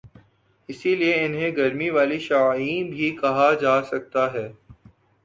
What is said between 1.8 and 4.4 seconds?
والی شعاعیں بھی کہا جاسکتا